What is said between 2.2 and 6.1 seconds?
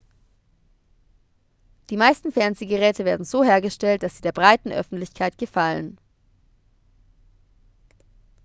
fernsehgeräte werden so hergestellt dass sie der breiten öffentlichkeit gefallen